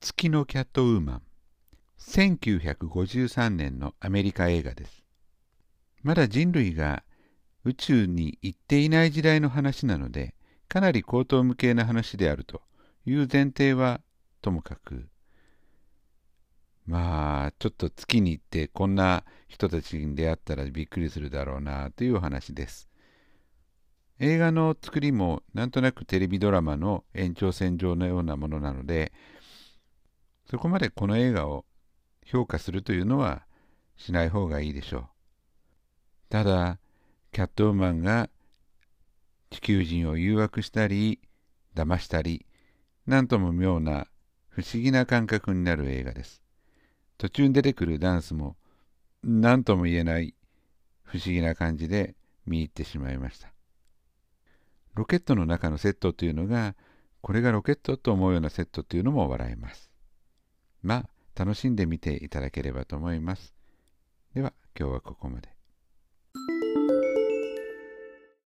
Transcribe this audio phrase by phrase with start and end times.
[0.00, 1.22] 月のキャットウーマン。
[1.98, 5.02] 1953年のアメリカ映画です。
[6.04, 7.02] まだ人類が
[7.64, 10.36] 宇宙に行っていない時代の話なので
[10.68, 12.62] かなり高等無形な話であると
[13.06, 14.00] いう前提は
[14.40, 15.08] ともかく。
[16.86, 22.88] まあちょっと月に行ってこんな人たちに出会ったらびっくりするだろうなというお話です。
[24.20, 29.12] 映画の作りもなんとなくテレビドラマの延長線上のようなものなので
[30.50, 31.64] そこまでこの映画を
[32.24, 33.42] 評価するというのは
[33.96, 35.04] しない方がいいでしょう。
[36.30, 36.78] ただ
[37.32, 38.30] キャットウーマンが
[39.50, 41.20] 地球人を誘惑したり
[41.74, 42.46] 騙したり
[43.06, 44.06] なんとも妙な
[44.48, 46.42] 不思議な感覚になる映画です。
[47.16, 48.56] 途中に出てくるダンスも
[49.22, 50.34] 何とも言えない
[51.02, 52.14] 不思議な感じで
[52.46, 53.52] 見入ってしまいました。
[54.94, 56.74] ロケットの中のセットというのが
[57.20, 59.87] これがロケットと思うようなセットというのも笑えます。
[60.82, 63.54] まあ楽しんでみていただければと思います。
[64.34, 65.57] では今日はここまで。